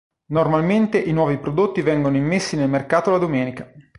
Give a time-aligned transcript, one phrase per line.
[0.31, 3.71] Normalmente i nuovi prodotti vengono immessi nel mercato la domenica.